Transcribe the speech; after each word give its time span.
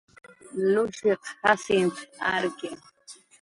Lushiq 0.73 1.21
Jacint 1.41 1.95
arki 2.31 2.69